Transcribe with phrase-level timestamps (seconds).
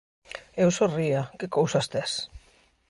[0.63, 2.11] Eu sorría: ¡Que cousas tes!